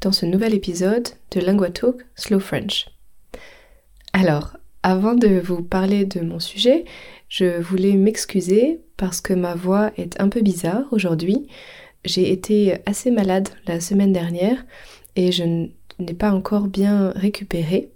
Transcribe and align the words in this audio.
dans 0.00 0.12
ce 0.12 0.26
nouvel 0.26 0.54
épisode 0.54 1.08
de 1.32 1.40
Lingua 1.40 1.70
Talk 1.70 1.96
Slow 2.14 2.38
French. 2.38 2.88
Alors, 4.12 4.56
avant 4.82 5.14
de 5.14 5.40
vous 5.40 5.62
parler 5.62 6.04
de 6.04 6.20
mon 6.20 6.38
sujet, 6.38 6.84
je 7.28 7.60
voulais 7.60 7.94
m'excuser 7.94 8.80
parce 8.96 9.20
que 9.20 9.32
ma 9.32 9.54
voix 9.54 9.90
est 9.96 10.20
un 10.20 10.28
peu 10.28 10.40
bizarre 10.40 10.84
aujourd'hui. 10.92 11.48
J'ai 12.04 12.30
été 12.30 12.76
assez 12.86 13.10
malade 13.10 13.48
la 13.66 13.80
semaine 13.80 14.12
dernière 14.12 14.64
et 15.16 15.32
je 15.32 15.42
n'ai 15.42 16.14
pas 16.16 16.30
encore 16.30 16.68
bien 16.68 17.10
récupéré. 17.10 17.90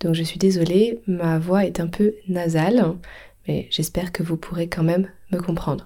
Donc 0.00 0.14
je 0.14 0.22
suis 0.22 0.38
désolée, 0.38 1.00
ma 1.06 1.38
voix 1.38 1.64
est 1.64 1.80
un 1.80 1.88
peu 1.88 2.14
nasale, 2.28 2.84
mais 3.48 3.66
j'espère 3.70 4.12
que 4.12 4.22
vous 4.22 4.36
pourrez 4.36 4.68
quand 4.68 4.82
même 4.82 5.08
me 5.32 5.38
comprendre. 5.38 5.84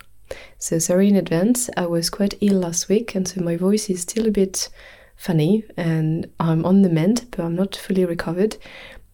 So 0.59 0.81
sorry 0.81 1.13
in 1.13 1.17
advance, 1.17 1.71
I 1.77 1.87
was 1.87 2.11
quite 2.11 2.37
ill 2.41 2.59
last 2.59 2.89
week 2.89 3.15
and 3.15 3.25
so 3.27 3.41
my 3.41 3.57
voice 3.57 3.89
is 3.89 3.99
still 3.99 4.27
a 4.27 4.31
bit 4.31 4.71
funny 5.17 5.65
and 5.77 6.27
I'm 6.41 6.65
on 6.65 6.83
the 6.83 6.89
mend, 6.89 7.27
but 7.31 7.41
I'm 7.41 7.55
not 7.55 7.77
fully 7.77 8.05
recovered. 8.05 8.57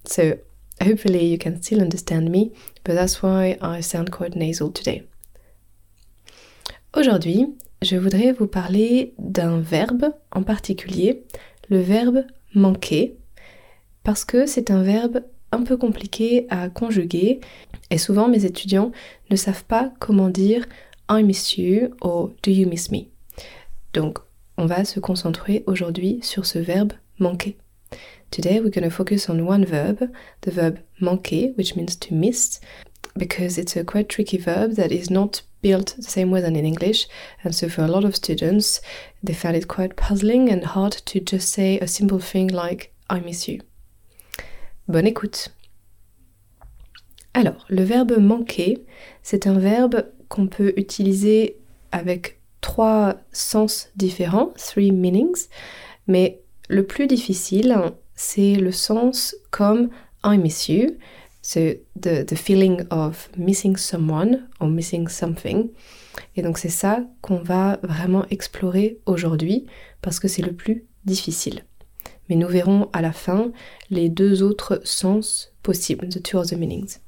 So 0.05 0.39
hopefully 0.83 1.25
you 1.27 1.39
can 1.39 1.63
still 1.63 1.81
understand 1.81 2.31
me, 2.31 2.53
but 2.85 2.95
that's 2.95 3.23
why 3.23 3.59
I 3.61 3.81
sound 3.81 4.11
quite 4.11 4.35
nasal 4.37 4.73
today. 4.73 5.07
Aujourd'hui, 6.95 7.47
je 7.83 7.97
voudrais 7.97 8.33
vous 8.33 8.49
parler 8.49 9.15
d'un 9.19 9.61
verbe 9.61 10.13
en 10.33 10.43
particulier, 10.43 11.25
le 11.69 11.81
verbe 11.81 12.25
manquer, 12.55 13.17
parce 14.03 14.25
que 14.25 14.47
c'est 14.47 14.71
un 14.71 14.83
verbe 14.83 15.23
un 15.53 15.63
peu 15.63 15.77
compliqué 15.77 16.47
à 16.51 16.69
conjuguer 16.69 17.41
et 17.91 17.99
souvent 17.99 18.29
mes 18.29 18.45
étudiants 18.45 18.93
ne 19.31 19.37
savent 19.37 19.65
pas 19.65 19.93
comment 19.99 20.29
dire 20.29 20.67
I 21.11 21.23
miss 21.23 21.57
you 21.57 21.91
ou 22.03 22.31
do 22.43 22.51
you 22.51 22.69
miss 22.69 22.91
me. 22.91 23.09
Donc 23.93 24.19
on 24.61 24.67
va 24.67 24.85
se 24.85 25.01
concentrer 25.01 25.65
aujourd'hui 25.67 26.21
sur 26.23 26.45
ce 26.45 26.59
verbe 26.59 26.93
manquer. 27.19 27.57
Today 28.31 28.61
we're 28.61 28.71
going 28.71 28.85
to 28.85 28.91
focus 28.91 29.31
on 29.31 29.41
one 29.41 29.65
verb, 29.65 30.11
the 30.43 30.51
verb 30.51 30.79
manquer, 31.01 31.55
which 31.57 31.77
means 31.77 31.97
to 31.97 32.15
miss, 32.15 32.61
because 33.17 33.57
it's 33.57 33.75
a 33.75 33.85
quite 33.85 34.11
tricky 34.11 34.37
verb 34.37 34.75
that 34.75 34.93
is 34.93 35.11
not 35.11 35.43
built 35.63 35.97
the 35.97 36.11
same 36.11 36.31
way 36.31 36.43
than 36.43 36.57
in 36.57 36.67
English, 36.67 37.09
and 37.43 37.55
so 37.55 37.71
for 37.71 37.83
a 37.83 37.89
lot 37.89 38.05
of 38.05 38.15
students, 38.15 38.83
they 39.23 39.33
found 39.33 39.57
it 39.57 39.67
quite 39.67 39.97
puzzling 39.97 40.51
and 40.51 40.63
hard 40.63 40.93
to 41.07 41.21
just 41.21 41.49
say 41.49 41.79
a 41.79 41.89
simple 41.89 42.21
thing 42.21 42.47
like 42.49 42.93
I 43.09 43.21
miss 43.21 43.49
you. 43.49 43.61
Bonne 44.87 45.07
écoute. 45.07 45.49
Alors, 47.33 47.65
le 47.71 47.83
verbe 47.83 48.19
manquer, 48.19 48.85
c'est 49.23 49.47
un 49.47 49.59
verbe 49.59 50.05
qu'on 50.29 50.49
peut 50.49 50.75
utiliser 50.77 51.57
avec 51.93 52.40
trois 52.61 53.17
sens 53.33 53.89
différents, 53.97 54.53
three 54.57 54.93
meanings, 54.93 55.49
mais 56.07 56.41
le 56.69 56.87
plus 56.87 57.07
difficile, 57.07 57.77
c'est 58.15 58.55
le 58.55 58.73
sens 58.73 59.35
comme 59.51 59.91
I 60.25 60.39
miss 60.39 60.69
you, 60.69 60.97
c'est 61.43 61.83
the, 62.01 62.25
the 62.27 62.35
feeling 62.35 62.85
of 62.91 63.31
missing 63.37 63.77
someone 63.77 64.49
or 64.61 64.69
missing 64.69 65.09
something. 65.09 65.71
Et 66.37 66.43
donc 66.43 66.59
c'est 66.59 66.69
ça 66.69 67.03
qu'on 67.23 67.39
va 67.39 67.79
vraiment 67.83 68.27
explorer 68.31 68.99
aujourd'hui 69.07 69.67
parce 70.03 70.21
que 70.21 70.29
c'est 70.29 70.43
le 70.43 70.53
plus 70.53 70.85
difficile. 71.05 71.65
Mais 72.29 72.37
nous 72.37 72.49
verrons 72.49 72.89
à 72.93 73.01
la 73.01 73.13
fin 73.13 73.53
les 73.91 74.09
deux 74.09 74.43
autres 74.43 74.81
sens 74.85 75.53
possibles, 75.63 76.09
the 76.09 76.23
two 76.23 76.39
other 76.39 76.59
meanings. 76.59 76.99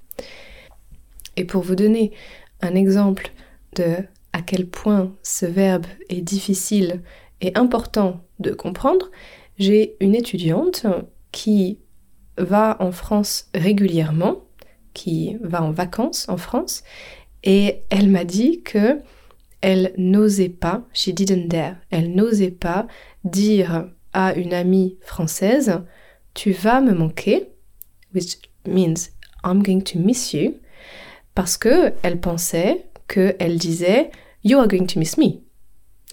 Et 1.37 1.45
pour 1.45 1.63
vous 1.63 1.77
donner 1.77 2.13
un 2.61 2.75
exemple 2.75 3.33
de 3.77 3.97
à 4.33 4.43
quel 4.43 4.69
point 4.69 5.15
ce 5.23 5.47
verbe 5.47 5.87
est 6.09 6.21
difficile 6.21 7.03
et 7.41 7.53
important 7.57 8.25
de 8.39 8.53
comprendre, 8.53 9.11
j'ai 9.59 9.97
une 10.01 10.15
étudiante 10.15 10.87
qui 11.33 11.79
va 12.39 12.77
en 12.81 12.93
France 12.93 13.49
régulièrement, 13.55 14.45
qui 14.95 15.37
va 15.41 15.63
en 15.63 15.71
vacances 15.71 16.29
en 16.29 16.37
France, 16.37 16.83
et 17.45 17.83
elle 17.91 18.09
m'a 18.09 18.25
dit 18.25 18.63
que 18.63 19.01
elle 19.61 19.93
n'osait 19.97 20.49
pas, 20.49 20.83
she 20.93 21.11
didn't 21.11 21.49
dare, 21.49 21.77
elle 21.91 22.15
n'osait 22.15 22.51
pas 22.51 22.87
dire 23.25 23.89
à 24.13 24.35
une 24.35 24.53
amie 24.53 24.99
française, 25.01 25.81
tu 26.35 26.53
vas 26.53 26.81
me 26.81 26.93
manquer, 26.93 27.49
which 28.15 28.39
means 28.67 29.11
I'm 29.45 29.63
going 29.63 29.83
to 29.83 29.99
miss 29.99 30.33
you, 30.33 30.55
parce 31.35 31.57
que 31.57 31.93
elle 32.03 32.21
pensait 32.21 32.87
qu'elle 33.13 33.59
disait 33.59 34.11
You 34.43 34.59
are 34.59 34.67
going 34.67 34.87
to 34.89 34.99
miss 34.99 35.17
me. 35.17 35.43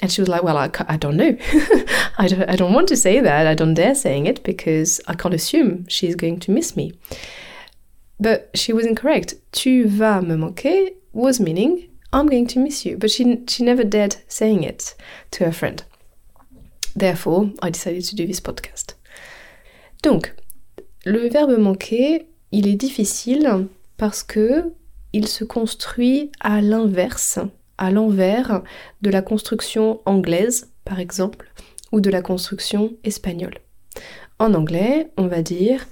And 0.02 0.12
she 0.12 0.22
was 0.22 0.30
like, 0.30 0.44
Well, 0.44 0.58
I, 0.58 0.70
I 0.88 0.98
don't 0.98 1.18
know. 1.18 1.36
I, 2.18 2.28
don't, 2.28 2.50
I 2.50 2.56
don't 2.56 2.74
want 2.74 2.88
to 2.90 2.98
say 2.98 3.20
that. 3.20 3.48
I 3.48 3.56
don't 3.56 3.74
dare 3.74 3.96
saying 3.96 4.28
it 4.28 4.44
because 4.44 5.02
I 5.08 5.16
can't 5.16 5.34
assume 5.34 5.88
she's 5.88 6.16
going 6.16 6.40
to 6.42 6.52
miss 6.52 6.76
me. 6.76 6.94
But 8.20 8.52
she 8.54 8.74
was 8.74 8.86
incorrect. 8.86 9.36
Tu 9.52 9.88
vas 9.88 10.22
me 10.22 10.36
manquer 10.36 10.90
was 11.14 11.40
meaning 11.40 11.90
I'm 12.12 12.28
going 12.28 12.48
to 12.48 12.60
miss 12.60 12.86
you. 12.86 12.98
But 12.98 13.12
she, 13.12 13.44
she 13.48 13.64
never 13.64 13.84
dared 13.84 14.18
saying 14.28 14.64
it 14.64 14.96
to 15.31 15.46
her 15.46 15.52
friend. 15.52 15.84
Therefore, 16.96 17.52
I 17.62 17.70
decided 17.70 18.04
to 18.06 18.16
do 18.16 18.26
this 18.26 18.40
podcast. 18.40 18.96
Donc, 20.02 20.31
le 21.06 21.30
verbe 21.30 21.58
manquer, 21.60 22.28
il 22.52 22.68
est 22.68 22.76
difficile 22.76 23.68
parce 23.98 24.24
que 24.24 24.74
il 25.14 25.28
se 25.28 25.44
construit 25.44 26.31
à 26.40 26.62
l'inverse, 26.62 27.40
à 27.78 27.92
l'envers 27.92 28.62
de 29.02 29.09
la 29.09 29.22
construction 29.22 30.02
anglaise, 30.06 30.72
par 30.86 31.00
exemple, 31.00 31.52
ou 31.92 32.02
de 32.02 32.09
la 32.09 32.22
construction 32.22 32.94
espagnole. 33.03 33.56
En 34.38 34.53
anglais, 34.53 35.12
on 35.18 35.28
va 35.28 35.42
dire 35.42 35.88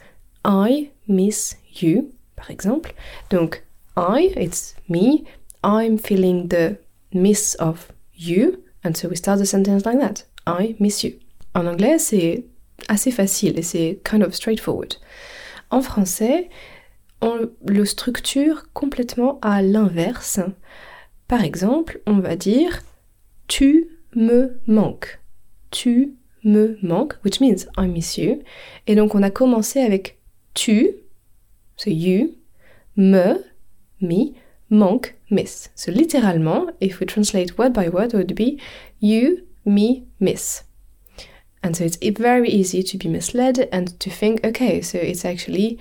I 0.45 0.91
miss 1.07 1.57
you, 1.81 2.11
par 2.35 2.51
exemple. 2.51 2.93
Donc, 3.29 3.63
I, 3.97 4.31
it's 4.35 4.75
me, 4.89 5.23
I'm 5.63 5.97
feeling 5.97 6.47
the 6.47 6.77
miss 7.13 7.55
of 7.59 7.91
you, 8.15 8.63
and 8.83 8.93
so 8.95 9.09
we 9.09 9.17
start 9.17 9.39
the 9.39 9.45
sentence 9.45 9.85
like 9.85 9.99
that. 9.99 10.25
I 10.45 10.75
miss 10.79 11.03
you. 11.03 11.13
En 11.55 11.65
anglais, 11.65 11.97
c'est 11.97 12.45
assez 12.87 13.11
facile 13.11 13.57
et 13.57 13.63
c'est 13.63 13.99
kind 14.03 14.23
of 14.23 14.33
straightforward. 14.33 14.93
En 15.71 15.81
français, 15.81 16.49
on 17.21 17.49
le 17.65 17.85
structure 17.85 18.71
complètement 18.73 19.39
à 19.41 19.61
l'inverse. 19.61 20.39
Par 21.27 21.43
exemple, 21.43 22.01
on 22.05 22.19
va 22.19 22.35
dire 22.35 22.81
tu 23.47 23.89
me 24.15 24.59
manques. 24.67 25.19
Tu 25.71 26.15
me 26.43 26.77
manques, 26.81 27.15
which 27.23 27.39
means 27.39 27.65
I 27.77 27.87
miss 27.87 28.17
you. 28.17 28.41
Et 28.87 28.95
donc 28.95 29.15
on 29.15 29.23
a 29.23 29.29
commencé 29.29 29.79
avec 29.79 30.17
tu, 30.53 30.91
c'est 31.75 31.93
you, 31.93 32.35
me, 32.95 33.43
me, 34.01 34.33
manque, 34.69 35.15
miss. 35.29 35.69
So 35.75 35.91
littéralement, 35.91 36.67
if 36.81 36.99
we 36.99 37.05
translate 37.05 37.57
word 37.57 37.73
by 37.73 37.89
word, 37.89 38.13
it 38.13 38.17
would 38.17 38.35
be 38.35 38.59
you, 39.01 39.43
me, 39.65 40.05
miss. 40.19 40.63
And 41.63 41.75
so 41.75 41.83
it's 41.83 42.19
very 42.19 42.49
easy 42.49 42.83
to 42.83 42.97
be 42.97 43.09
misled 43.09 43.67
and 43.71 43.99
to 43.99 44.09
think, 44.09 44.45
okay, 44.45 44.81
so 44.81 44.99
it's 44.99 45.25
actually 45.25 45.79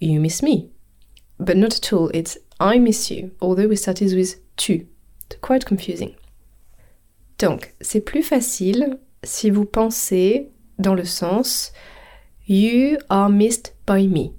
you 0.00 0.20
miss 0.20 0.42
me. 0.42 0.70
But 1.38 1.56
not 1.56 1.76
at 1.76 1.92
all, 1.92 2.10
it's 2.12 2.36
I 2.58 2.78
miss 2.78 3.10
you, 3.10 3.30
although 3.40 3.68
we 3.68 3.76
started 3.76 4.14
with 4.14 4.36
tu. 4.56 4.86
It's 5.26 5.40
quite 5.40 5.64
confusing. 5.64 6.14
Donc, 7.38 7.74
c'est 7.80 8.02
plus 8.02 8.22
facile 8.22 8.98
si 9.24 9.50
vous 9.50 9.64
pensez 9.64 10.50
dans 10.78 10.94
le 10.94 11.04
sens 11.04 11.72
You 12.46 12.98
are 13.08 13.30
missed 13.30 13.74
by 13.86 14.08
me. 14.08 14.34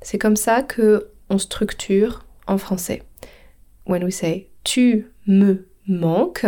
C'est 0.00 0.18
comme 0.18 0.36
ça 0.36 0.62
que 0.62 1.10
on 1.28 1.38
structure 1.38 2.24
en 2.46 2.58
français. 2.58 3.02
When 3.84 4.02
we 4.04 4.14
say 4.14 4.48
tu 4.64 5.12
me 5.26 5.66
manques, 5.86 6.46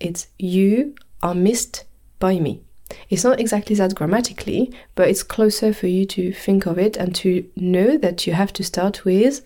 it's 0.00 0.28
you 0.38 0.94
are 1.22 1.34
missed 1.34 1.86
by 2.20 2.38
me. 2.40 2.62
It's 3.10 3.24
not 3.24 3.40
exactly 3.40 3.76
that 3.76 3.94
grammatically, 3.94 4.72
but 4.94 5.08
it's 5.08 5.22
closer 5.22 5.72
for 5.72 5.86
you 5.86 6.06
to 6.06 6.32
think 6.32 6.66
of 6.66 6.78
it 6.78 6.96
and 6.96 7.14
to 7.16 7.44
know 7.56 7.98
that 7.98 8.26
you 8.26 8.32
have 8.32 8.52
to 8.54 8.64
start 8.64 9.04
with 9.04 9.42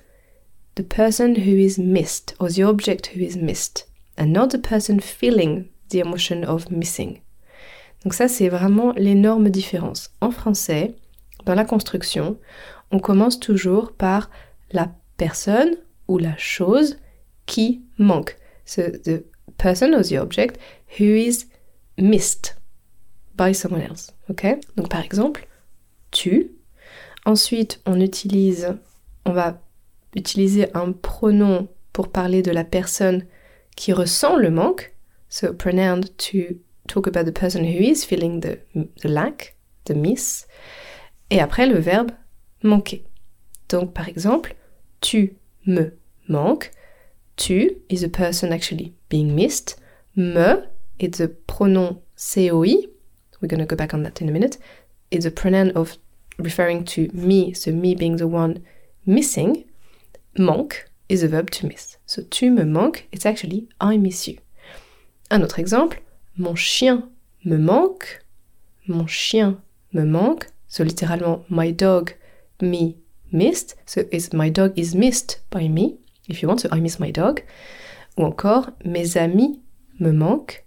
the 0.74 0.84
person 0.84 1.34
who 1.34 1.56
is 1.56 1.78
missed 1.78 2.34
or 2.38 2.48
the 2.48 2.62
object 2.62 3.08
who 3.08 3.20
is 3.20 3.36
missed 3.36 3.84
and 4.16 4.32
not 4.32 4.50
the 4.50 4.58
person 4.58 5.00
feeling 5.00 5.68
the 5.90 6.00
emotion 6.00 6.44
of 6.44 6.70
missing. 6.70 7.20
Donc 8.04 8.14
ça 8.14 8.28
c'est 8.28 8.48
vraiment 8.48 8.92
l'énorme 8.96 9.50
différence. 9.50 10.10
En 10.20 10.30
français, 10.30 10.94
dans 11.44 11.54
la 11.54 11.64
construction, 11.64 12.38
on 12.90 12.98
commence 12.98 13.38
toujours 13.38 13.92
par 13.92 14.30
la 14.72 14.88
personne 15.16 15.76
ou 16.08 16.18
la 16.18 16.36
chose 16.36 16.96
qui 17.46 17.82
manque. 17.98 18.36
So 18.64 18.82
the 18.82 19.24
person 19.58 19.94
or 19.94 20.02
the 20.02 20.18
object 20.18 20.58
who 20.98 21.04
is 21.04 21.46
missed 21.98 22.56
someone 23.52 23.82
else. 23.82 24.12
Par 24.90 25.02
exemple, 25.02 25.46
tu. 26.10 26.52
Ensuite, 27.24 27.80
on 27.86 28.00
utilise, 28.00 28.74
on 29.24 29.32
va 29.32 29.60
utiliser 30.14 30.68
un 30.74 30.92
pronom 30.92 31.68
pour 31.92 32.10
parler 32.10 32.42
de 32.42 32.50
la 32.50 32.64
personne 32.64 33.24
qui 33.76 33.92
ressent 33.92 34.36
le 34.36 34.50
manque. 34.50 34.94
So 35.28 35.52
pronoun 35.52 36.02
to 36.18 36.58
talk 36.88 37.06
about 37.06 37.24
the 37.24 37.32
person 37.32 37.64
who 37.64 37.80
is 37.80 38.04
feeling 38.04 38.40
the, 38.40 38.58
the 38.74 39.08
lack, 39.08 39.56
the 39.84 39.94
miss. 39.94 40.46
Et 41.30 41.40
après 41.40 41.66
le 41.66 41.78
verbe 41.78 42.10
manquer. 42.62 43.04
Donc 43.68 43.94
par 43.94 44.08
exemple, 44.08 44.54
tu 45.00 45.36
me 45.66 45.96
manques. 46.28 46.70
Tu 47.36 47.78
is 47.88 48.04
a 48.04 48.08
person 48.08 48.52
actually 48.52 48.92
being 49.08 49.34
missed. 49.34 49.78
Me 50.16 50.64
is 50.98 51.12
the 51.12 51.28
pronoun 51.46 51.98
COI. 52.16 52.91
We're 53.42 53.48
going 53.48 53.60
to 53.60 53.66
go 53.66 53.76
back 53.76 53.92
on 53.92 54.04
that 54.04 54.22
in 54.22 54.28
a 54.28 54.32
minute. 54.32 54.56
It's 55.10 55.26
a 55.26 55.30
pronoun 55.30 55.72
of 55.72 55.98
referring 56.38 56.84
to 56.84 57.10
me, 57.12 57.52
so 57.52 57.72
me 57.72 57.94
being 57.94 58.16
the 58.16 58.28
one 58.28 58.64
missing. 59.04 59.64
Manque 60.38 60.84
is 61.08 61.22
a 61.22 61.28
verb 61.28 61.50
to 61.50 61.66
miss. 61.66 61.98
So 62.06 62.22
tu 62.22 62.50
me 62.50 62.62
manques, 62.62 63.02
it's 63.10 63.26
actually 63.26 63.68
I 63.80 63.98
miss 63.98 64.26
you. 64.28 64.38
Un 65.30 65.42
autre 65.42 65.58
exemple, 65.58 65.98
mon 66.38 66.54
chien 66.54 67.10
me 67.44 67.56
manque. 67.58 68.20
Mon 68.86 69.06
chien 69.06 69.60
me 69.92 70.04
manque. 70.04 70.46
So 70.68 70.84
littéralement, 70.84 71.44
my 71.50 71.70
dog 71.70 72.14
me 72.60 72.96
missed. 73.30 73.74
So 73.84 74.04
it's 74.10 74.32
my 74.32 74.48
dog 74.48 74.78
is 74.78 74.94
missed 74.94 75.40
by 75.50 75.68
me. 75.68 75.98
If 76.28 76.40
you 76.40 76.48
want, 76.48 76.60
so 76.60 76.68
I 76.70 76.80
miss 76.80 77.00
my 77.00 77.10
dog. 77.10 77.42
Ou 78.16 78.24
encore, 78.24 78.72
mes 78.84 79.16
amis 79.16 79.58
me 79.98 80.12
manquent. 80.12 80.60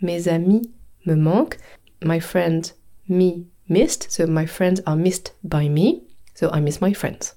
Mes 0.00 0.28
amis 0.28 0.68
me 1.04 1.14
manquent. 1.14 1.58
My 2.02 2.20
friend 2.20 2.72
me 3.08 3.46
missed. 3.68 4.10
So 4.10 4.26
my 4.26 4.46
friends 4.46 4.82
are 4.86 4.96
missed 4.96 5.34
by 5.42 5.68
me. 5.68 6.02
So 6.34 6.50
I 6.52 6.60
miss 6.60 6.80
my 6.80 6.94
friends. 6.94 7.34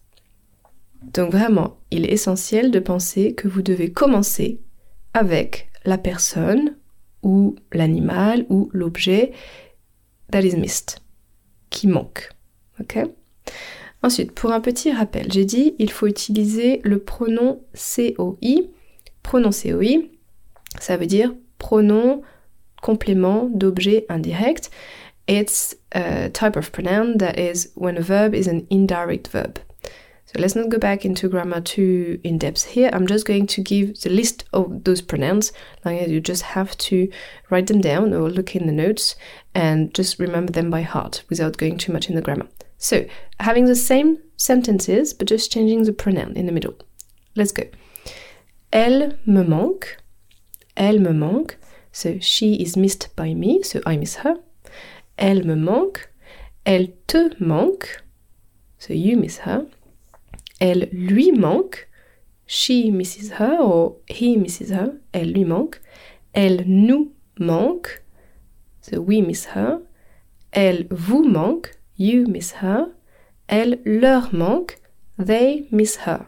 Donc 1.13 1.31
vraiment, 1.31 1.79
il 1.89 2.05
est 2.05 2.13
essentiel 2.13 2.69
de 2.71 2.79
penser 2.79 3.33
que 3.33 3.47
vous 3.47 3.63
devez 3.63 3.91
commencer 3.91 4.61
avec 5.13 5.69
la 5.83 5.97
personne 5.97 6.77
ou 7.23 7.55
l'animal 7.71 8.45
ou 8.49 8.69
l'objet 8.71 9.31
that 10.31 10.41
is 10.41 10.55
missed, 10.55 10.99
qui 11.69 11.87
manque. 11.87 12.29
Ok? 12.79 12.99
Ensuite, 14.03 14.31
pour 14.31 14.51
un 14.51 14.61
petit 14.61 14.91
rappel, 14.91 15.31
j'ai 15.31 15.45
dit 15.45 15.75
il 15.79 15.91
faut 15.91 16.07
utiliser 16.07 16.81
le 16.83 16.99
pronom 16.99 17.61
COI. 17.73 18.69
Pronom 19.23 19.51
COI, 19.51 20.09
ça 20.79 20.97
veut 20.97 21.05
dire 21.05 21.33
pronom 21.57 22.21
complément 22.81 23.49
d'objet 23.57 24.05
indirect. 24.09 24.69
It's 25.27 25.75
a 25.91 26.29
type 26.29 26.55
of 26.55 26.71
pronoun 26.71 27.17
that 27.19 27.39
is 27.39 27.71
when 27.75 27.97
a 27.97 28.01
verb 28.01 28.33
is 28.33 28.47
an 28.47 28.67
indirect 28.69 29.27
verb. 29.29 29.59
So 30.25 30.39
let's 30.39 30.55
not 30.55 30.69
go 30.69 30.77
back 30.77 31.03
into 31.03 31.27
grammar 31.27 31.59
too 31.59 32.19
in 32.23 32.37
depth 32.37 32.63
here. 32.63 32.89
I'm 32.93 33.05
just 33.05 33.25
going 33.25 33.47
to 33.47 33.61
give 33.61 33.99
the 33.99 34.09
list 34.09 34.45
of 34.53 34.85
those 34.85 35.01
pronouns. 35.01 35.51
Like 35.83 36.07
you 36.07 36.21
just 36.21 36.43
have 36.43 36.77
to 36.77 37.11
write 37.49 37.67
them 37.67 37.81
down 37.81 38.13
or 38.13 38.29
look 38.29 38.55
in 38.55 38.65
the 38.65 38.71
notes 38.71 39.15
and 39.53 39.93
just 39.93 40.19
remember 40.19 40.53
them 40.53 40.69
by 40.69 40.83
heart 40.83 41.23
without 41.29 41.57
going 41.57 41.77
too 41.77 41.91
much 41.91 42.09
in 42.09 42.15
the 42.15 42.21
grammar. 42.21 42.47
So 42.77 43.05
having 43.41 43.65
the 43.65 43.75
same 43.75 44.19
sentences 44.37 45.13
but 45.13 45.27
just 45.27 45.51
changing 45.51 45.83
the 45.83 45.91
pronoun 45.93 46.37
in 46.37 46.45
the 46.45 46.53
middle. 46.53 46.75
Let's 47.35 47.51
go. 47.51 47.63
Elle 48.71 49.17
me 49.25 49.43
manque. 49.43 49.97
Elle 50.77 50.99
me 50.99 51.11
manque. 51.11 51.57
So 51.91 52.19
she 52.19 52.55
is 52.55 52.77
missed 52.77 53.09
by 53.15 53.33
me, 53.33 53.63
so 53.63 53.81
I 53.85 53.97
miss 53.97 54.17
her. 54.17 54.35
Elle 55.17 55.43
me 55.43 55.55
manque. 55.55 56.09
Elle 56.65 56.93
te 57.07 57.35
manque. 57.39 58.03
So 58.77 58.93
you 58.93 59.17
miss 59.17 59.39
her. 59.39 59.67
Elle 60.59 60.89
lui 60.91 61.31
manque. 61.31 61.87
She 62.45 62.91
misses 62.91 63.31
her 63.39 63.57
or 63.59 63.97
he 64.07 64.35
misses 64.37 64.71
her. 64.71 64.99
Elle 65.13 65.33
lui 65.33 65.45
manque. 65.45 65.79
Elle 66.33 66.63
nous 66.67 67.11
manque. 67.39 68.03
So 68.81 69.01
we 69.01 69.21
miss 69.21 69.45
her. 69.55 69.81
Elle 70.51 70.87
vous 70.89 71.23
manque. 71.23 71.71
You 71.95 72.25
miss 72.27 72.53
her. 72.61 72.87
Elle 73.47 73.79
leur 73.85 74.33
manque. 74.33 74.77
They 75.17 75.67
miss 75.71 75.97
her. 76.05 76.27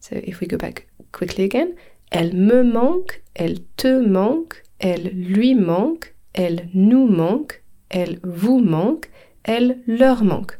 So 0.00 0.16
if 0.16 0.40
we 0.40 0.46
go 0.46 0.56
back 0.56 0.86
quickly 1.12 1.44
again. 1.44 1.76
Elle 2.10 2.32
me 2.32 2.62
manque. 2.62 3.22
Elle 3.38 3.64
te 3.76 4.00
manque. 4.06 4.62
Elle 4.78 5.10
lui 5.14 5.54
manque. 5.54 6.14
Elle 6.34 6.68
nous 6.74 7.06
manque. 7.06 7.62
Elle 7.88 8.18
vous 8.22 8.58
manque. 8.58 9.10
Elle 9.44 9.78
leur 9.86 10.22
manque. 10.24 10.56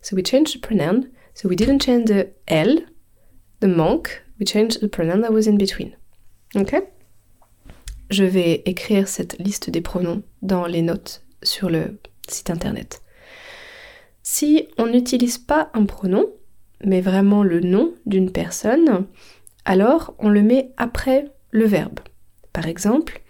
So 0.00 0.16
we 0.16 0.22
change 0.22 0.54
the 0.54 0.60
pronoun. 0.60 1.10
So 1.34 1.48
we 1.48 1.56
didn't 1.56 1.80
change 1.80 2.06
the 2.06 2.28
L, 2.48 2.80
the 3.60 3.66
manque, 3.66 4.22
we 4.38 4.46
changed 4.46 4.80
the 4.80 4.88
pronoun 4.88 5.22
that 5.22 5.32
was 5.32 5.46
in 5.46 5.56
between. 5.56 5.92
Ok? 6.54 6.74
Je 8.10 8.24
vais 8.24 8.62
écrire 8.66 9.08
cette 9.08 9.38
liste 9.38 9.70
des 9.70 9.80
pronoms 9.80 10.22
dans 10.42 10.66
les 10.66 10.82
notes 10.82 11.22
sur 11.42 11.70
le 11.70 11.98
site 12.28 12.50
internet. 12.50 13.02
Si 14.22 14.68
on 14.78 14.86
n'utilise 14.86 15.38
pas 15.38 15.70
un 15.74 15.84
pronom, 15.86 16.26
mais 16.84 17.00
vraiment 17.00 17.42
le 17.42 17.60
nom 17.60 17.94
d'une 18.06 18.32
personne, 18.32 19.06
alors 19.64 20.14
on 20.18 20.28
le 20.28 20.42
met 20.42 20.72
après 20.76 21.32
le 21.50 21.66
verbe. 21.66 22.00
Par 22.52 22.66
exemple, 22.66 23.20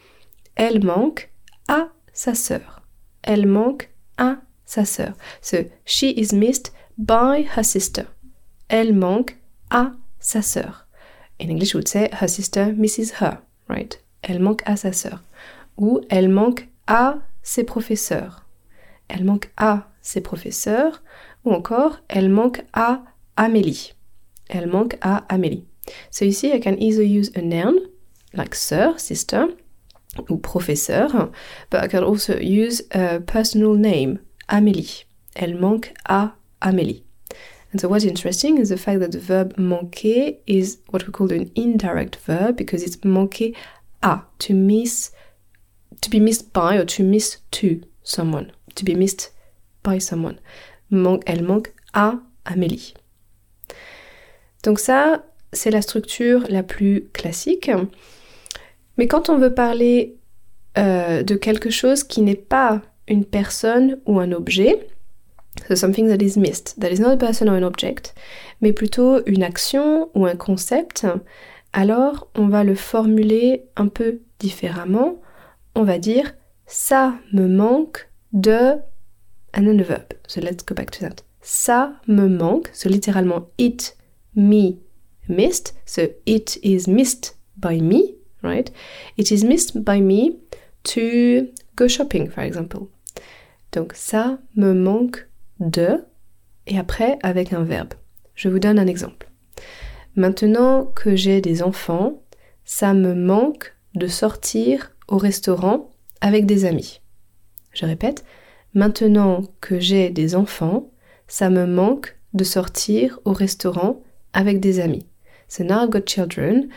elle 0.55 0.85
manque 0.85 1.31
à 1.69 1.89
sa 2.13 2.35
sœur. 2.35 2.83
Elle 3.23 3.47
manque 3.47 3.91
à 4.19 4.37
sa 4.65 4.85
sœur. 4.85 5.15
So 5.41 5.59
she 5.85 6.05
is 6.17 6.35
missed 6.35 6.73
by 6.99 7.47
her 7.57 7.65
sister. 7.65 8.05
Elle 8.69 8.95
manque 8.95 9.37
à 9.71 9.93
sa 10.19 10.43
sœur. 10.43 10.87
In 11.41 11.49
English, 11.49 11.75
would 11.75 11.89
say 11.89 12.09
her 12.21 12.29
sister 12.29 12.73
misses 12.73 13.21
her, 13.21 13.39
right? 13.69 14.03
Elle 14.23 14.41
manque 14.41 14.63
à 14.67 14.77
sa 14.77 14.93
sœur. 14.93 15.23
Ou 15.79 16.01
elle 16.11 16.29
manque 16.29 16.69
à 16.87 17.19
ses 17.43 17.65
professeurs. 17.65 18.47
Elle 19.09 19.25
manque 19.25 19.51
à 19.57 19.89
ses 20.03 20.21
professeurs. 20.21 21.03
Ou 21.45 21.53
encore, 21.53 22.01
elle 22.09 22.29
manque 22.29 22.63
à 22.75 23.03
Amélie. 23.37 23.95
Elle 24.49 24.67
manque 24.67 24.97
à 25.01 25.25
Amélie. 25.29 25.65
So 26.11 26.25
you 26.25 26.33
see, 26.33 26.53
I 26.53 26.61
can 26.61 26.77
either 26.79 27.03
use 27.03 27.31
a 27.35 27.41
noun, 27.41 27.79
like 28.35 28.55
sœur, 28.55 28.99
sister, 29.01 29.47
ou 30.29 30.37
professeur, 30.37 31.31
but 31.71 31.83
I 31.83 31.89
can 31.89 32.03
also 32.03 32.37
use 32.39 32.83
a 32.93 33.21
personal 33.21 33.75
name, 33.75 34.19
Amélie. 34.49 35.05
Elle 35.35 35.55
manque 35.55 35.93
à 36.05 36.33
Amélie. 36.61 37.05
And 37.73 37.81
so 37.81 37.89
what's 37.89 38.05
interesting 38.05 38.59
is 38.59 38.71
the 38.71 38.77
fact 38.77 38.99
that 39.01 39.13
the 39.13 39.21
verb 39.21 39.57
manquer 39.57 40.39
is 40.47 40.79
what 40.91 41.07
we 41.07 41.13
call 41.13 41.31
an 41.33 41.51
indirect 41.55 42.17
verb 42.17 42.57
because 42.57 42.83
it's 42.83 43.05
manquer 43.05 43.55
à, 44.03 44.25
to 44.41 44.55
miss, 44.55 45.13
to 46.01 46.11
be 46.11 46.19
missed 46.19 46.53
by 46.53 46.77
or 46.77 46.85
to 46.87 47.05
miss 47.05 47.39
to 47.53 47.81
someone, 48.03 48.51
to 48.75 48.85
be 48.85 48.95
missed 48.95 49.31
by 49.85 49.99
someone. 49.99 50.41
Man 50.91 51.21
elle 51.27 51.45
manque 51.45 51.73
à 51.95 52.19
Amélie. 52.45 52.95
Donc 54.65 54.81
ça, 54.81 55.25
c'est 55.53 55.71
la 55.71 55.83
structure 55.83 56.45
la 56.49 56.65
plus 56.65 57.05
classique. 57.13 57.71
Mais 59.01 59.07
quand 59.07 59.31
on 59.31 59.39
veut 59.39 59.55
parler 59.55 60.19
euh, 60.77 61.23
de 61.23 61.35
quelque 61.35 61.71
chose 61.71 62.05
qui 62.05 62.21
n'est 62.21 62.35
pas 62.35 62.83
une 63.09 63.25
personne 63.25 63.99
ou 64.05 64.21
un 64.21 64.31
objet, 64.31 64.87
So 65.67 65.75
something 65.75 66.07
that 66.09 66.23
is 66.23 66.39
missed, 66.39 66.79
that 66.79 66.91
is 66.91 67.01
not 67.01 67.13
a 67.13 67.17
person 67.17 67.49
or 67.49 67.55
an 67.55 67.73
mais 68.61 68.75
plutôt 68.75 69.25
une 69.25 69.43
action 69.43 70.11
ou 70.15 70.27
un 70.27 70.37
concept, 70.37 71.07
alors 71.73 72.29
on 72.37 72.49
va 72.49 72.63
le 72.63 72.75
formuler 72.75 73.65
un 73.75 73.89
peu 73.89 74.21
différemment. 74.39 75.17
On 75.75 75.83
va 75.83 75.99
dire 75.99 76.35
ça 76.67 77.15
me 77.33 77.49
manque 77.49 78.07
de 78.35 78.75
and 79.55 79.65
then 79.65 79.79
the 79.79 79.87
verb. 79.87 80.13
So 80.29 80.43
let's 80.43 80.63
go 80.63 80.75
back 80.75 80.91
to 80.91 81.01
that. 81.01 81.25
Ça 81.41 81.95
me 82.07 82.29
manque, 82.29 82.69
so 82.75 82.91
littéralement 82.91 83.49
it 83.57 83.97
me 84.37 84.79
missed. 85.27 85.75
So 85.87 86.03
it 86.27 86.59
is 86.63 86.87
missed 86.87 87.39
by 87.57 87.81
me, 87.81 88.20
right? 88.43 88.71
It 89.17 89.31
is 89.31 89.45
missed 89.45 89.85
by 89.85 90.01
me 90.01 90.39
to 90.85 91.49
go 91.77 91.89
shopping, 91.89 92.29
for 92.31 92.43
example. 92.43 92.89
Donc 93.73 93.93
ça 93.95 94.39
me 94.57 94.73
manque 94.73 95.29
de 95.61 96.05
et 96.67 96.79
après 96.79 97.19
avec 97.23 97.53
un 97.53 97.63
verbe. 97.63 97.95
Je 98.35 98.49
vous 98.49 98.59
donne 98.59 98.79
un 98.79 98.87
exemple. 98.87 99.29
Maintenant 100.17 100.87
que 100.87 101.15
j'ai 101.15 101.41
des 101.41 101.63
enfants, 101.63 102.23
ça 102.65 102.95
me 102.95 103.15
manque 103.15 103.75
de 103.95 104.07
sortir 104.07 104.93
au 105.09 105.19
restaurant 105.19 105.91
avec 106.21 106.47
des 106.47 106.65
amis. 106.65 107.01
Je 107.73 107.87
répète, 107.87 108.25
Maintenant 108.75 109.43
que 109.61 109.81
j'ai 109.81 110.11
des 110.11 110.37
enfants, 110.37 110.91
ça 111.27 111.51
me 111.51 111.67
manque 111.67 112.17
de 112.35 112.45
sortir 112.45 113.19
au 113.25 113.33
restaurant 113.33 114.01
avec 114.33 114.61
des 114.61 114.79
amis. 114.79 115.07
So 115.49 115.65
now 115.65 115.83
I've 115.83 115.91
got 115.91 116.07
children, 116.07 116.69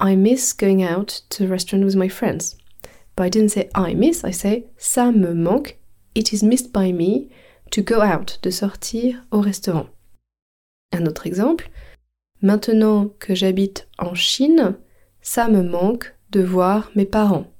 I 0.00 0.16
miss 0.16 0.54
going 0.54 0.82
out 0.82 1.20
to 1.28 1.42
the 1.44 1.48
restaurant 1.48 1.84
with 1.84 1.94
my 1.94 2.08
friends. 2.08 2.56
But 3.16 3.24
I 3.24 3.28
didn't 3.28 3.50
say 3.50 3.68
I 3.74 3.92
miss, 3.92 4.24
I 4.24 4.30
say 4.30 4.64
ça 4.78 5.14
me 5.14 5.34
manque, 5.34 5.76
it 6.14 6.32
is 6.32 6.42
missed 6.42 6.72
by 6.72 6.90
me 6.90 7.28
to 7.70 7.82
go 7.82 8.00
out, 8.00 8.38
de 8.42 8.50
sortir 8.50 9.22
au 9.30 9.40
restaurant. 9.40 9.88
Un 10.92 11.06
autre 11.06 11.26
exemple, 11.26 11.70
maintenant 12.40 13.08
que 13.18 13.34
j'habite 13.34 13.88
en 13.98 14.14
Chine, 14.14 14.76
ça 15.20 15.48
me 15.48 15.62
manque 15.62 16.14
de 16.30 16.40
voir 16.40 16.90
mes 16.96 17.04
parents. 17.04 17.52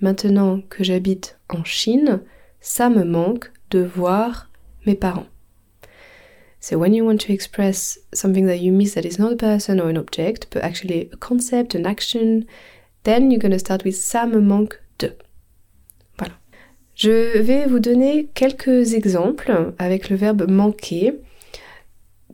Maintenant 0.00 0.62
que 0.62 0.82
j'habite 0.82 1.38
en 1.50 1.62
Chine, 1.62 2.22
ça 2.60 2.88
me 2.88 3.04
manque 3.04 3.52
de 3.70 3.80
voir 3.80 4.48
mes 4.86 4.94
parents. 4.94 5.29
So 6.60 6.76
when 6.78 6.92
you 6.92 7.06
want 7.06 7.22
to 7.22 7.32
express 7.32 7.98
something 8.12 8.46
that 8.46 8.60
you 8.60 8.70
miss 8.70 8.94
that 8.94 9.06
is 9.06 9.18
not 9.18 9.32
a 9.32 9.36
person 9.36 9.80
or 9.80 9.88
an 9.88 9.96
object, 9.96 10.46
but 10.50 10.62
actually 10.62 11.08
a 11.10 11.16
concept, 11.16 11.74
an 11.74 11.86
action, 11.86 12.46
then 13.04 13.30
you're 13.30 13.40
going 13.40 13.52
to 13.52 13.58
start 13.58 13.82
with 13.82 13.96
ça 13.96 14.26
me 14.26 14.40
manque 14.40 14.78
de. 14.98 15.16
Voilà. 16.18 16.34
Je 16.94 17.38
vais 17.40 17.66
vous 17.66 17.80
donner 17.80 18.28
quelques 18.34 18.92
exemples 18.92 19.72
avec 19.78 20.10
le 20.10 20.16
verbe 20.16 20.50
manquer 20.50 21.14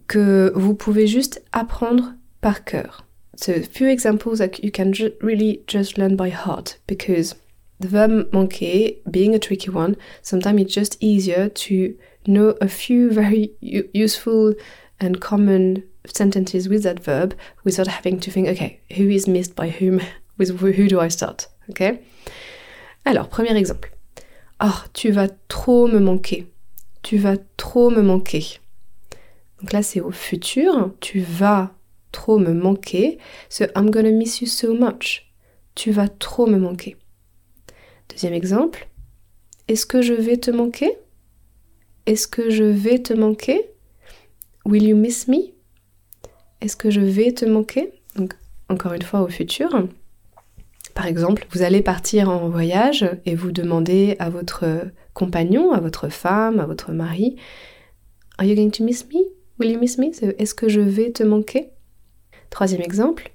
que 0.09 0.53
vous 0.57 0.75
pouvez 0.75 1.07
juste 1.07 1.43
apprendre 1.53 2.15
par 2.41 2.65
cœur. 2.65 3.07
So 3.37 3.53
a 3.53 3.63
few 3.63 3.89
examples 3.89 4.39
that 4.39 4.59
you 4.65 4.73
can 4.73 4.93
really 5.21 5.63
just 5.69 5.99
learn 5.99 6.17
by 6.17 6.31
heart 6.31 6.79
because 6.89 7.37
the 7.79 7.89
verb 7.89 8.33
manquer 8.33 8.97
being 9.09 9.35
a 9.35 9.39
tricky 9.39 9.71
one, 9.71 9.97
sometimes 10.23 10.63
it's 10.63 10.75
just 10.75 10.97
easier 11.01 11.49
to 11.49 11.95
know 12.27 12.57
a 12.61 12.69
few 12.69 13.11
very 13.11 13.53
useful 13.61 14.55
and 15.01 15.21
common 15.21 15.83
sentences 16.07 16.69
with 16.69 16.83
that 16.85 17.01
verb 17.01 17.35
without 17.65 17.87
having 17.87 18.21
to 18.21 18.31
think, 18.31 18.49
okay, 18.49 18.81
who 18.97 19.09
is 19.09 19.27
missed 19.27 19.55
by 19.55 19.69
whom? 19.71 20.01
With 20.39 20.61
who 20.61 20.87
do 20.87 21.01
I 21.01 21.09
start? 21.09 21.49
Okay? 21.71 22.01
Alors, 23.07 23.31
premier 23.31 23.57
exemple. 23.57 23.89
Oh, 24.61 24.85
tu 24.93 25.11
vas 25.11 25.29
trop 25.49 25.89
me 25.89 25.99
manquer. 25.99 26.47
Tu 27.03 27.17
vas 27.17 27.39
trop 27.57 27.89
me 27.89 28.03
manquer. 28.03 28.59
Donc 29.61 29.73
là, 29.73 29.83
c'est 29.83 30.01
au 30.01 30.11
futur. 30.11 30.93
Tu 31.01 31.21
vas 31.21 31.71
trop 32.13 32.39
me 32.39 32.53
manquer. 32.53 33.19
So 33.49 33.67
I'm 33.75 33.91
gonna 33.91 34.13
miss 34.13 34.43
you 34.43 34.47
so 34.47 34.75
much. 34.75 35.33
Tu 35.75 35.91
vas 35.91 36.09
trop 36.09 36.47
me 36.47 36.59
manquer. 36.59 36.97
Deuxième 38.11 38.35
exemple. 38.35 38.89
Est-ce 39.69 39.87
que 39.87 40.03
je 40.03 40.13
vais 40.13 40.37
te 40.37 40.51
manquer? 40.51 40.99
Est-ce 42.07 42.29
que 42.29 42.51
je 42.51 42.63
vais 42.63 43.01
te 43.01 43.13
manquer? 43.13 43.69
Will 44.65 44.85
you 44.85 44.97
miss 44.97 45.27
me? 45.27 45.53
Est-ce 46.61 46.77
que 46.77 46.91
je 46.91 47.01
vais 47.01 47.33
te 47.33 47.45
manquer? 47.45 47.93
Encore 48.69 48.93
une 48.93 49.03
fois, 49.03 49.23
au 49.23 49.29
futur. 49.29 49.89
Par 50.95 51.07
exemple, 51.07 51.47
vous 51.51 51.63
allez 51.63 51.83
partir 51.83 52.31
en 52.31 52.49
voyage 52.49 53.09
et 53.27 53.35
vous 53.35 53.51
demandez 53.51 54.17
à 54.21 54.31
votre 54.31 54.65
compagnon, 55.15 55.73
à 55.73 55.81
votre 55.81 56.09
femme, 56.09 56.61
à 56.61 56.67
votre 56.67 56.93
mari 56.93 57.37
Are 58.39 58.47
you 58.47 58.55
going 58.55 58.71
to 58.71 58.85
miss 58.85 59.05
me? 59.09 59.21
Will 59.59 59.73
you 59.73 59.81
miss 59.81 59.99
me? 59.99 60.11
Est-ce 60.39 60.55
que 60.55 60.69
je 60.69 60.81
vais 60.81 61.11
te 61.11 61.23
manquer? 61.23 61.71
Troisième 62.51 62.83
exemple. 62.83 63.33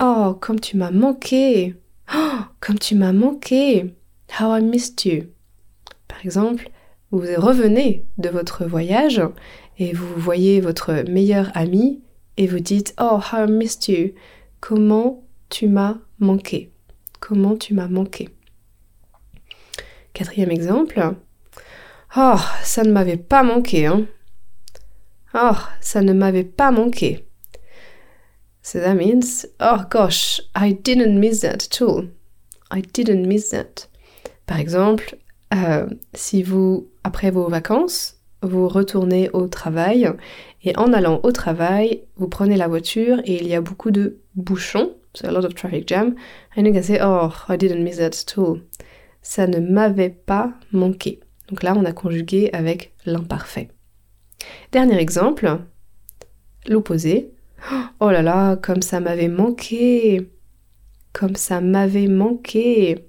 Oh, 0.00 0.36
comme 0.40 0.60
tu 0.60 0.76
m'as 0.76 0.90
manqué. 0.90 1.74
Oh, 2.14 2.40
comme 2.60 2.78
tu 2.78 2.94
m'as 2.94 3.12
manqué. 3.12 3.94
How 4.38 4.56
I 4.56 4.62
missed 4.62 5.04
you. 5.04 5.24
Par 6.08 6.24
exemple, 6.24 6.70
vous 7.18 7.40
revenez 7.40 8.04
de 8.18 8.28
votre 8.28 8.64
voyage 8.64 9.22
et 9.78 9.92
vous 9.92 10.14
voyez 10.16 10.60
votre 10.60 11.04
meilleur 11.08 11.50
ami 11.54 12.02
et 12.36 12.46
vous 12.46 12.60
dites 12.60 12.94
Oh, 13.00 13.18
how 13.18 13.46
I 13.46 13.50
missed 13.50 13.88
you. 13.88 14.14
Comment 14.60 15.24
tu 15.48 15.68
m'as 15.68 15.98
manqué. 16.18 16.72
Comment 17.20 17.56
tu 17.56 17.74
m'as 17.74 17.88
manqué. 17.88 18.30
Quatrième 20.12 20.50
exemple. 20.50 21.14
Oh, 22.16 22.36
ça 22.62 22.84
ne 22.84 22.92
m'avait 22.92 23.16
pas 23.16 23.42
manqué, 23.42 23.86
hein. 23.86 24.06
Oh, 25.34 25.56
ça 25.80 26.00
ne 26.00 26.12
m'avait 26.12 26.44
pas 26.44 26.70
manqué. 26.70 27.26
So 28.62 28.78
that 28.78 28.94
means, 28.94 29.44
oh 29.60 29.82
gosh, 29.90 30.40
I 30.54 30.72
didn't 30.72 31.18
miss 31.18 31.40
that 31.40 31.68
at. 31.68 32.08
I 32.70 32.80
didn't 32.80 33.26
miss 33.26 33.50
that. 33.50 33.88
Par 34.46 34.58
exemple, 34.58 35.18
euh, 35.52 35.86
si 36.14 36.42
vous, 36.42 36.88
après 37.04 37.30
vos 37.30 37.48
vacances, 37.48 38.18
vous 38.42 38.68
retournez 38.68 39.30
au 39.32 39.46
travail 39.46 40.10
et 40.64 40.76
en 40.76 40.92
allant 40.92 41.20
au 41.22 41.32
travail, 41.32 42.02
vous 42.16 42.28
prenez 42.28 42.56
la 42.56 42.68
voiture 42.68 43.20
et 43.24 43.36
il 43.36 43.46
y 43.46 43.54
a 43.54 43.60
beaucoup 43.60 43.90
de 43.90 44.18
bouchons, 44.34 44.94
so 45.14 45.26
a 45.26 45.30
lot 45.30 45.44
of 45.44 45.54
traffic 45.54 45.86
jam, 45.86 46.14
and 46.56 46.64
you 46.64 46.72
can 46.72 46.82
say, 46.82 46.98
oh, 47.02 47.30
I 47.48 47.56
didn't 47.56 47.82
miss 47.82 47.96
that 47.98 48.06
at. 48.06 48.58
Ça 49.22 49.46
ne 49.46 49.58
m'avait 49.58 50.10
pas 50.10 50.52
manqué. 50.72 51.20
Donc 51.48 51.62
là, 51.62 51.74
on 51.76 51.84
a 51.84 51.92
conjugué 51.92 52.50
avec 52.52 52.92
l'imparfait. 53.06 53.68
Dernier 54.72 54.98
exemple, 54.98 55.60
l'opposé. 56.66 57.30
Oh 58.00 58.10
là 58.10 58.20
là, 58.20 58.56
comme 58.56 58.82
ça 58.82 59.00
m'avait 59.00 59.28
manqué. 59.28 60.30
Comme 61.12 61.36
ça 61.36 61.60
m'avait 61.60 62.08
manqué. 62.08 63.06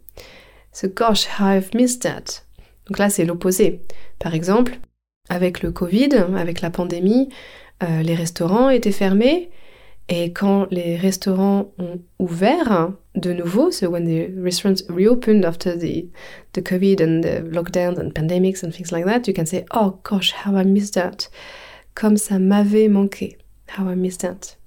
So 0.72 0.88
gosh, 0.88 1.28
I've 1.40 1.74
missed 1.74 2.04
that. 2.04 2.45
Donc 2.88 3.00
là, 3.00 3.10
c'est 3.10 3.26
l'opposé. 3.26 3.82
Par 4.20 4.34
exemple, 4.34 4.80
avec 5.30 5.62
le 5.62 5.72
Covid, 5.72 6.10
avec 6.36 6.62
la 6.62 6.70
pandémie, 6.70 7.30
euh, 7.84 8.02
les 8.02 8.16
restaurants 8.16 8.70
étaient 8.70 8.92
fermés. 8.92 9.50
Et 10.08 10.32
quand 10.34 10.68
les 10.70 10.96
restaurants 10.98 11.74
ont 11.80 12.00
ouvert 12.20 12.92
de 13.16 13.34
nouveau, 13.34 13.72
so 13.72 13.90
when 13.90 14.06
the 14.06 14.30
restaurants 14.40 14.84
reopened 14.88 15.44
after 15.46 15.76
the, 15.76 16.12
the 16.54 16.62
COVID 16.62 17.02
and 17.02 17.22
the 17.22 17.42
lockdowns 17.52 17.98
and 17.98 18.12
pandemics 18.12 18.64
and 18.64 18.72
things 18.72 18.92
like 18.92 19.06
that, 19.06 19.28
you 19.28 19.34
can 19.34 19.48
say, 19.48 19.66
oh 19.74 20.00
gosh, 20.04 20.32
how 20.46 20.56
I 20.56 20.64
missed 20.64 20.94
that. 20.94 21.30
Comme 21.96 22.18
ça 22.18 22.38
m'avait 22.38 22.88
manqué. 22.88 23.38
How 23.80 23.90
I 23.90 23.96
missed 23.96 24.22
that. 24.22 24.58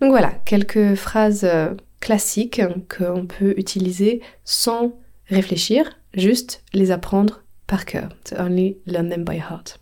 Donc 0.00 0.10
voilà, 0.10 0.32
quelques 0.44 0.94
phrases 0.94 1.44
euh, 1.44 1.74
classiques 2.00 2.60
qu'on 2.88 3.26
peut 3.26 3.54
utiliser 3.56 4.20
sans 4.44 4.98
réfléchir, 5.26 5.98
juste 6.18 6.62
les 6.72 6.90
apprendre 6.90 7.42
par 7.66 7.84
cœur. 7.84 8.10
To 8.24 8.36
only 8.38 8.78
learn 8.86 9.08
them 9.08 9.24
by 9.24 9.38
heart. 9.38 9.80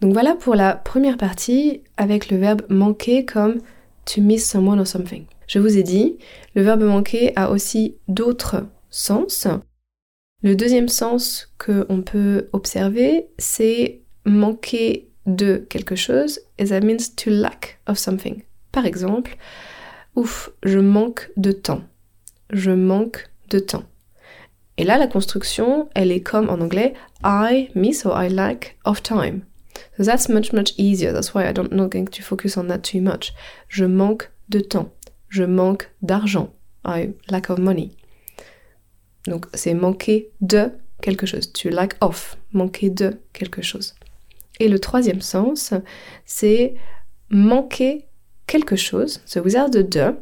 Donc 0.00 0.12
voilà 0.12 0.34
pour 0.34 0.54
la 0.54 0.74
première 0.74 1.16
partie 1.16 1.82
avec 1.96 2.30
le 2.30 2.36
verbe 2.38 2.62
manquer 2.68 3.24
comme 3.24 3.58
to 4.06 4.20
miss 4.20 4.48
someone 4.48 4.80
or 4.80 4.86
something. 4.86 5.24
Je 5.46 5.58
vous 5.58 5.76
ai 5.78 5.82
dit, 5.82 6.18
le 6.54 6.62
verbe 6.62 6.82
manquer 6.82 7.32
a 7.36 7.50
aussi 7.50 7.96
d'autres 8.06 8.66
sens. 8.90 9.48
Le 10.42 10.54
deuxième 10.54 10.88
sens 10.88 11.52
qu'on 11.58 12.02
peut 12.02 12.48
observer, 12.52 13.26
c'est 13.38 14.02
manquer 14.24 15.08
de 15.26 15.56
quelque 15.68 15.96
chose, 15.96 16.40
et 16.58 16.66
that 16.66 16.80
means 16.80 17.14
to 17.16 17.30
lack 17.30 17.80
of 17.86 17.98
something. 17.98 18.42
Par 18.70 18.86
exemple, 18.86 19.36
Ouf, 20.18 20.50
je 20.64 20.80
manque 20.80 21.30
de 21.36 21.52
temps. 21.52 21.82
Je 22.50 22.72
manque 22.72 23.30
de 23.50 23.60
temps. 23.60 23.84
Et 24.78 24.84
là, 24.84 24.96
la 24.96 25.08
construction, 25.08 25.88
elle 25.94 26.12
est 26.12 26.20
comme 26.20 26.48
en 26.48 26.60
anglais 26.60 26.94
I 27.24 27.68
miss 27.74 28.06
or 28.06 28.16
I 28.16 28.28
lack 28.28 28.78
of 28.84 29.02
time. 29.02 29.42
So 29.96 30.04
that's 30.04 30.28
much, 30.28 30.52
much 30.52 30.72
easier. 30.78 31.12
That's 31.12 31.34
why 31.34 31.48
I 31.48 31.52
don't 31.52 31.72
not 31.72 31.88
going 31.88 32.06
to 32.06 32.22
focus 32.22 32.56
on 32.56 32.68
that 32.68 32.78
too 32.78 33.00
much. 33.00 33.34
Je 33.68 33.84
manque 33.84 34.30
de 34.48 34.60
temps. 34.60 34.90
Je 35.28 35.42
manque 35.42 35.90
d'argent. 36.00 36.54
I 36.84 37.10
lack 37.28 37.50
of 37.50 37.58
money. 37.58 37.90
Donc, 39.26 39.46
c'est 39.52 39.74
manquer 39.74 40.30
de 40.40 40.70
quelque 41.02 41.26
chose. 41.26 41.52
Tu 41.52 41.70
lack 41.70 41.96
of. 42.00 42.36
Manquer 42.52 42.88
de 42.88 43.18
quelque 43.32 43.62
chose. 43.62 43.94
Et 44.60 44.68
le 44.68 44.78
troisième 44.78 45.20
sens, 45.20 45.74
c'est 46.24 46.74
manquer 47.30 48.06
quelque 48.46 48.76
chose. 48.76 49.20
So 49.26 49.42
without 49.42 49.70
the 49.70 49.82
de, 49.82 50.14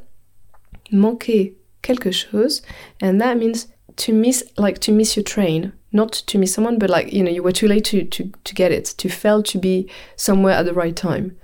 manquer 0.93 1.57
quelque 1.83 2.11
chose, 2.11 2.63
and 3.03 3.19
that 3.19 3.37
means 3.37 3.69
to 3.97 4.13
miss, 4.13 4.45
like 4.57 4.79
to 4.81 4.93
miss 4.93 5.17
your 5.17 5.25
train, 5.25 5.73
not 5.93 6.13
to 6.13 6.39
miss 6.39 6.55
someone, 6.55 6.79
but 6.79 6.91
like 6.91 7.13
you 7.13 7.23
know 7.23 7.31
you 7.31 7.43
were 7.43 7.53
too 7.53 7.69
late 7.69 7.85
to 7.87 8.05
to 8.05 8.31
to 8.45 8.55
get 8.55 8.73
it, 8.73 8.85
to 8.99 9.09
fail 9.09 9.43
to 9.43 9.59
be 9.59 9.91
somewhere 10.17 10.55
at 10.55 10.65
the 10.65 10.75
right 10.75 10.97
time. 10.97 11.37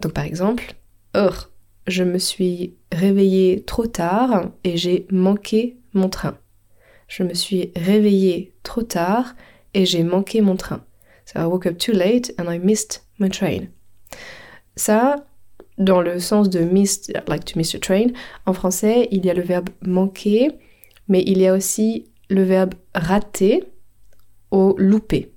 Donc 0.00 0.14
par 0.14 0.24
exemple, 0.24 0.74
oh, 1.14 1.46
je 1.86 2.04
me 2.04 2.18
suis 2.18 2.74
réveillée 2.92 3.64
trop 3.66 3.86
tard 3.86 4.52
et 4.64 4.76
j'ai 4.76 5.06
manqué 5.10 5.76
mon 5.92 6.08
train. 6.08 6.38
Je 7.08 7.22
me 7.22 7.34
suis 7.34 7.72
réveillée 7.74 8.52
trop 8.62 8.82
tard 8.82 9.34
et 9.74 9.86
j'ai 9.86 10.04
manqué 10.04 10.40
mon 10.40 10.56
train. 10.56 10.84
So 11.24 11.40
I 11.40 11.46
woke 11.46 11.66
up 11.66 11.78
too 11.78 11.92
late 11.92 12.32
and 12.38 12.48
I 12.48 12.58
missed 12.58 13.02
my 13.18 13.28
train. 13.28 13.68
Ça, 14.76 15.16
dans 15.78 16.00
le 16.00 16.20
sens 16.20 16.48
de 16.48 16.60
miss, 16.60 17.10
like 17.26 17.44
to 17.46 17.58
miss 17.58 17.72
your 17.72 17.80
train, 17.80 18.12
en 18.46 18.52
français, 18.52 19.08
il 19.10 19.24
y 19.24 19.30
a 19.30 19.34
le 19.34 19.42
verbe 19.42 19.70
manquer, 19.82 20.50
mais 21.08 21.22
il 21.26 21.38
y 21.38 21.46
a 21.46 21.54
aussi 21.54 22.06
le 22.28 22.42
verbe 22.42 22.74
rater 22.94 23.64
au 24.50 24.74
loupé. 24.78 25.32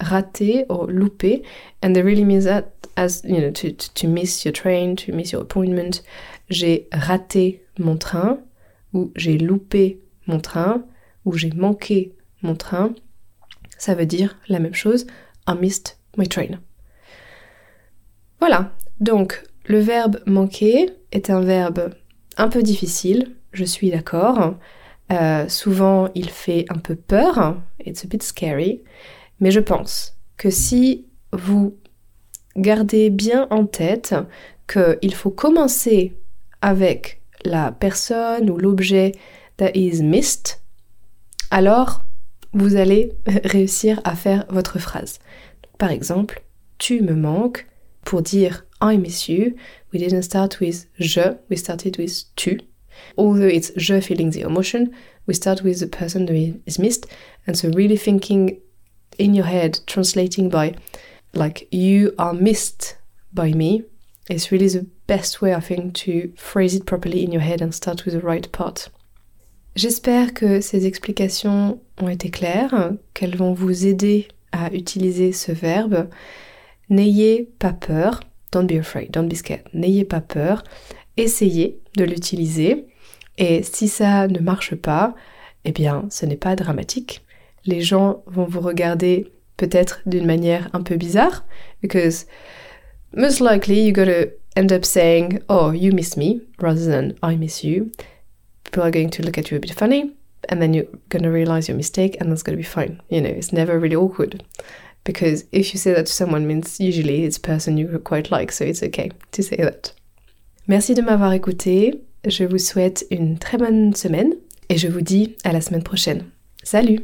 Rater 0.00 0.64
ou 0.68 0.86
louper. 0.86 1.42
And 1.82 1.92
they 1.92 2.02
really 2.02 2.24
means 2.24 2.44
that 2.44 2.72
as, 2.96 3.22
you 3.24 3.40
know, 3.40 3.50
to 3.50 4.08
miss 4.08 4.44
your 4.44 4.52
train, 4.52 4.96
to 4.96 5.12
miss 5.12 5.32
your 5.32 5.42
appointment. 5.42 6.02
J'ai 6.48 6.88
raté 6.92 7.62
mon 7.78 7.96
train, 7.96 8.38
ou 8.92 9.12
j'ai 9.16 9.38
loupé 9.38 10.00
mon 10.26 10.40
train, 10.40 10.84
ou 11.24 11.32
j'ai 11.34 11.50
manqué 11.50 12.14
mon 12.42 12.54
train. 12.54 12.94
Ça 13.76 13.94
veut 13.94 14.06
dire 14.06 14.36
la 14.48 14.58
même 14.58 14.74
chose. 14.74 15.06
I 15.46 15.54
missed 15.60 15.98
my 16.16 16.28
train. 16.28 16.60
Voilà. 18.40 18.72
Donc, 19.00 19.42
le 19.66 19.78
verbe 19.78 20.20
manquer 20.26 20.90
est 21.12 21.30
un 21.30 21.40
verbe 21.40 21.94
un 22.36 22.48
peu 22.48 22.62
difficile, 22.62 23.36
je 23.52 23.64
suis 23.64 23.90
d'accord. 23.90 24.56
Euh, 25.10 25.48
souvent, 25.48 26.08
il 26.14 26.28
fait 26.28 26.66
un 26.68 26.78
peu 26.78 26.94
peur, 26.94 27.56
it's 27.84 28.04
a 28.04 28.08
bit 28.08 28.22
scary, 28.22 28.82
mais 29.40 29.50
je 29.50 29.60
pense 29.60 30.16
que 30.36 30.50
si 30.50 31.06
vous 31.32 31.76
gardez 32.56 33.10
bien 33.10 33.46
en 33.50 33.64
tête 33.64 34.14
qu'il 34.70 35.14
faut 35.14 35.30
commencer 35.30 36.16
avec 36.60 37.22
la 37.44 37.72
personne 37.72 38.50
ou 38.50 38.58
l'objet 38.58 39.12
that 39.56 39.70
is 39.74 40.02
missed, 40.02 40.60
alors 41.50 42.02
vous 42.52 42.76
allez 42.76 43.12
réussir 43.44 44.00
à 44.04 44.14
faire 44.14 44.44
votre 44.50 44.78
phrase. 44.78 45.20
Par 45.78 45.90
exemple, 45.90 46.42
tu 46.78 47.00
me 47.00 47.14
manques 47.14 47.66
pour 48.04 48.22
dire 48.22 48.66
I 48.82 48.96
miss 48.96 49.28
you. 49.28 49.54
We 49.92 50.00
didn't 50.02 50.22
start 50.22 50.60
with 50.60 50.88
je, 50.98 51.36
we 51.50 51.58
started 51.58 51.98
with 51.98 52.26
tu. 52.36 52.60
Although 53.16 53.46
it's 53.46 53.70
je 53.76 54.00
feeling 54.00 54.30
the 54.30 54.42
emotion, 54.42 54.94
we 55.26 55.34
start 55.34 55.62
with 55.62 55.80
the 55.80 55.86
person 55.86 56.26
who 56.26 56.60
is 56.66 56.78
missed. 56.78 57.06
And 57.46 57.56
so, 57.56 57.70
really 57.70 57.96
thinking 57.96 58.60
in 59.18 59.34
your 59.34 59.46
head, 59.46 59.80
translating 59.86 60.48
by 60.48 60.74
like 61.34 61.68
you 61.70 62.14
are 62.18 62.32
missed 62.32 62.96
by 63.32 63.52
me 63.52 63.84
is 64.30 64.50
really 64.50 64.68
the 64.68 64.86
best 65.06 65.40
way, 65.40 65.54
I 65.54 65.60
think, 65.60 65.94
to 65.94 66.32
phrase 66.36 66.74
it 66.74 66.86
properly 66.86 67.24
in 67.24 67.32
your 67.32 67.42
head 67.42 67.62
and 67.62 67.74
start 67.74 68.04
with 68.04 68.14
the 68.14 68.20
right 68.20 68.50
part. 68.52 68.90
J'espère 69.74 70.34
que 70.34 70.60
ces 70.60 70.86
explications 70.86 71.80
ont 72.00 72.08
été 72.08 72.30
claires, 72.30 72.94
qu'elles 73.14 73.36
vont 73.36 73.52
vous 73.52 73.86
aider 73.86 74.26
à 74.52 74.72
utiliser 74.72 75.32
ce 75.32 75.52
verbe. 75.52 76.08
N'ayez 76.90 77.48
pas 77.58 77.72
peur. 77.72 78.20
Don't 78.50 78.66
be 78.66 78.78
afraid, 78.78 79.12
don't 79.12 79.28
be 79.28 79.36
scared. 79.36 79.62
N'ayez 79.72 80.04
pas 80.04 80.20
peur. 80.20 80.64
Essayez 81.16 81.78
de 81.96 82.04
l'utiliser. 82.04 82.87
Et 83.38 83.62
si 83.62 83.88
ça 83.88 84.26
ne 84.28 84.40
marche 84.40 84.74
pas, 84.74 85.14
eh 85.64 85.72
bien, 85.72 86.06
ce 86.10 86.26
n'est 86.26 86.36
pas 86.36 86.56
dramatique. 86.56 87.24
Les 87.64 87.80
gens 87.80 88.22
vont 88.26 88.44
vous 88.44 88.60
regarder 88.60 89.32
peut-être 89.56 90.00
d'une 90.06 90.26
manière 90.26 90.68
un 90.72 90.82
peu 90.82 90.96
bizarre, 90.96 91.44
because 91.80 92.26
most 93.14 93.40
likely 93.40 93.80
you're 93.80 93.94
to 94.06 94.30
end 94.56 94.72
up 94.72 94.84
saying, 94.84 95.40
Oh, 95.48 95.72
you 95.72 95.92
miss 95.92 96.16
me, 96.16 96.40
rather 96.58 96.84
than 96.84 97.14
I 97.22 97.36
miss 97.36 97.62
you. 97.62 97.90
People 98.64 98.82
are 98.82 98.90
going 98.90 99.10
to 99.10 99.22
look 99.22 99.38
at 99.38 99.50
you 99.50 99.56
a 99.56 99.60
bit 99.60 99.72
funny, 99.72 100.14
and 100.48 100.60
then 100.60 100.74
you're 100.74 100.86
to 101.10 101.30
realize 101.30 101.68
your 101.68 101.76
mistake, 101.76 102.16
and 102.20 102.30
that's 102.30 102.42
to 102.42 102.56
be 102.56 102.62
fine. 102.62 103.00
You 103.08 103.20
know, 103.20 103.30
it's 103.30 103.52
never 103.52 103.78
really 103.78 103.96
awkward. 103.96 104.42
Because 105.04 105.44
if 105.52 105.72
you 105.72 105.78
say 105.78 105.94
that 105.94 106.06
to 106.06 106.12
someone, 106.12 106.46
means 106.46 106.80
usually 106.80 107.24
it's 107.24 107.38
a 107.38 107.40
person 107.40 107.78
you 107.78 107.98
quite 107.98 108.30
like, 108.30 108.52
so 108.52 108.64
it's 108.64 108.82
okay 108.82 109.10
to 109.32 109.42
say 109.42 109.56
that. 109.56 109.92
Merci 110.66 110.94
de 110.94 111.02
m'avoir 111.02 111.32
écouté. 111.32 112.07
Je 112.28 112.44
vous 112.44 112.58
souhaite 112.58 113.06
une 113.10 113.38
très 113.38 113.56
bonne 113.56 113.94
semaine 113.94 114.34
et 114.68 114.76
je 114.76 114.86
vous 114.86 115.00
dis 115.00 115.36
à 115.44 115.52
la 115.52 115.62
semaine 115.62 115.82
prochaine. 115.82 116.30
Salut! 116.62 117.00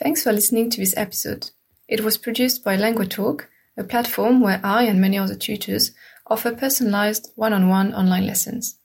Thanks 0.00 0.22
for 0.22 0.32
listening 0.32 0.70
to 0.70 0.76
this 0.76 0.94
episode. 0.96 1.50
It 1.88 2.02
was 2.02 2.16
produced 2.16 2.62
by 2.62 2.76
LanguaTalk, 2.76 3.48
a 3.76 3.82
platform 3.82 4.40
where 4.40 4.60
I 4.62 4.84
and 4.84 5.00
many 5.00 5.18
other 5.18 5.34
tutors 5.34 5.90
offer 6.28 6.52
personalized 6.52 7.32
one-on-one 7.34 7.92
online 7.92 8.24
lessons. 8.24 8.78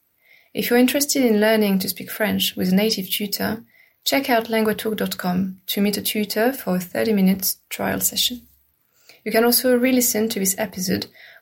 If 0.55 0.69
you're 0.69 0.79
interested 0.79 1.23
in 1.23 1.39
learning 1.39 1.77
to 1.79 1.89
speak 1.89 2.09
French 2.09 2.55
with 2.55 2.73
a 2.73 2.75
native 2.75 3.07
tutor, 3.07 3.63
check 4.03 4.31
out 4.31 4.49
languatalk.com 4.49 5.61
to 5.67 5.81
meet 5.81 5.97
a 5.97 6.01
tutor 6.01 6.51
for 6.51 6.77
a 6.77 6.79
30 6.79 7.13
minute 7.13 7.55
trial 7.69 7.99
session. 7.99 8.41
You 9.23 9.31
can 9.31 9.43
also 9.43 9.77
re-listen 9.77 10.27
to 10.29 10.39
this 10.39 10.55
episode 10.57 11.05